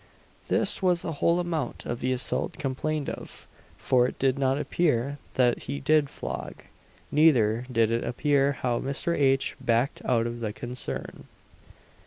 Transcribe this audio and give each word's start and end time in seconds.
This 0.47 0.81
was 0.81 1.03
the 1.03 1.11
whole 1.11 1.39
amount 1.39 1.85
of 1.85 1.99
the 1.99 2.11
assault 2.11 2.53
complained 2.53 3.07
of 3.07 3.45
for 3.77 4.07
it 4.07 4.17
did 4.17 4.39
not 4.39 4.57
appear 4.57 5.19
that 5.35 5.61
he 5.65 5.79
did 5.79 6.09
flog, 6.09 6.63
neither 7.11 7.65
did 7.71 7.91
it 7.91 8.03
appear 8.03 8.53
how 8.53 8.79
Mr. 8.79 9.15
H. 9.15 9.55
"backed 9.61 10.01
out 10.03 10.25
of 10.25 10.39
the 10.39 10.53
concern." 10.53 11.27